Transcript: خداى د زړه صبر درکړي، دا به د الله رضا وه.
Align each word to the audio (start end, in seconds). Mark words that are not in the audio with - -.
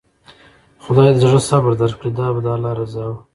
خداى 0.83 1.09
د 1.13 1.17
زړه 1.23 1.39
صبر 1.49 1.71
درکړي، 1.81 2.09
دا 2.19 2.27
به 2.33 2.39
د 2.43 2.47
الله 2.55 2.71
رضا 2.81 3.03
وه. 3.11 3.17